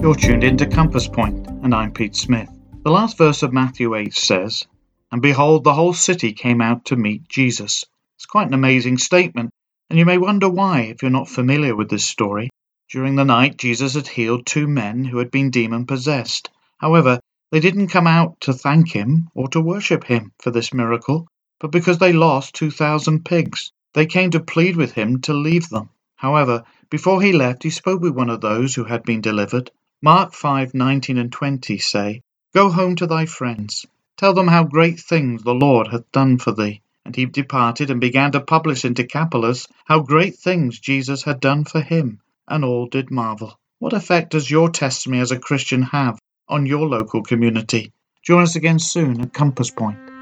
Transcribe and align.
You're 0.00 0.14
tuned 0.14 0.44
into 0.44 0.64
Compass 0.64 1.08
Point, 1.08 1.48
and 1.48 1.74
I'm 1.74 1.92
Pete 1.92 2.14
Smith. 2.14 2.48
The 2.84 2.90
last 2.90 3.18
verse 3.18 3.42
of 3.42 3.52
Matthew 3.52 3.96
8 3.96 4.14
says, 4.14 4.64
And 5.10 5.20
behold, 5.20 5.64
the 5.64 5.74
whole 5.74 5.92
city 5.92 6.32
came 6.32 6.60
out 6.60 6.84
to 6.86 6.96
meet 6.96 7.28
Jesus. 7.28 7.84
It's 8.16 8.24
quite 8.24 8.46
an 8.46 8.54
amazing 8.54 8.98
statement, 8.98 9.50
and 9.90 9.98
you 9.98 10.06
may 10.06 10.16
wonder 10.16 10.48
why 10.48 10.82
if 10.82 11.02
you're 11.02 11.10
not 11.10 11.28
familiar 11.28 11.74
with 11.74 11.90
this 11.90 12.06
story. 12.06 12.48
During 12.88 13.16
the 13.16 13.24
night, 13.24 13.58
Jesus 13.58 13.94
had 13.94 14.06
healed 14.06 14.46
two 14.46 14.68
men 14.68 15.04
who 15.04 15.18
had 15.18 15.32
been 15.32 15.50
demon 15.50 15.84
possessed. 15.84 16.48
However, 16.78 17.18
they 17.50 17.58
didn't 17.58 17.88
come 17.88 18.06
out 18.06 18.40
to 18.42 18.52
thank 18.52 18.92
him 18.92 19.28
or 19.34 19.48
to 19.48 19.60
worship 19.60 20.04
him 20.04 20.32
for 20.40 20.52
this 20.52 20.72
miracle, 20.72 21.26
but 21.58 21.72
because 21.72 21.98
they 21.98 22.12
lost 22.12 22.54
2,000 22.54 23.24
pigs. 23.24 23.72
They 23.94 24.06
came 24.06 24.30
to 24.30 24.40
plead 24.40 24.76
with 24.76 24.92
him 24.92 25.22
to 25.22 25.34
leave 25.34 25.68
them. 25.70 25.88
However, 26.14 26.62
before 26.88 27.20
he 27.20 27.32
left, 27.32 27.64
he 27.64 27.70
spoke 27.70 28.00
with 28.00 28.14
one 28.14 28.30
of 28.30 28.40
those 28.40 28.76
who 28.76 28.84
had 28.84 29.02
been 29.02 29.20
delivered. 29.20 29.72
Mark 30.00 30.32
5:19 30.32 31.18
and 31.18 31.32
20 31.32 31.78
say, 31.78 32.22
Go 32.54 32.70
home 32.70 32.94
to 32.96 33.06
thy 33.08 33.26
friends, 33.26 33.84
tell 34.16 34.32
them 34.32 34.46
how 34.46 34.62
great 34.62 35.00
things 35.00 35.42
the 35.42 35.54
Lord 35.54 35.88
hath 35.88 36.12
done 36.12 36.38
for 36.38 36.52
thee. 36.52 36.82
And 37.04 37.16
he 37.16 37.26
departed 37.26 37.90
and 37.90 38.00
began 38.00 38.30
to 38.32 38.40
publish 38.40 38.84
in 38.84 38.92
Decapolis 38.92 39.66
how 39.86 40.00
great 40.00 40.36
things 40.36 40.78
Jesus 40.78 41.24
had 41.24 41.40
done 41.40 41.64
for 41.64 41.80
him, 41.80 42.20
and 42.46 42.64
all 42.64 42.86
did 42.86 43.10
marvel. 43.10 43.58
What 43.80 43.92
effect 43.92 44.30
does 44.30 44.48
your 44.48 44.70
testimony 44.70 45.20
as 45.20 45.32
a 45.32 45.38
Christian 45.38 45.82
have 45.82 46.20
on 46.48 46.66
your 46.66 46.86
local 46.86 47.22
community? 47.24 47.92
Join 48.22 48.42
us 48.42 48.54
again 48.54 48.78
soon 48.78 49.20
at 49.20 49.32
Compass 49.32 49.70
Point. 49.70 50.17